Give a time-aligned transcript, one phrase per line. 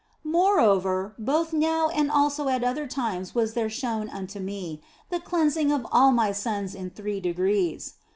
[0.23, 4.81] Moreover, both now and also at other times was there shown unto me
[5.11, 7.93] the cleansing of all my sons in three degrees.